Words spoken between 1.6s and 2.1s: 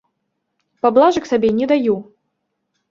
даю.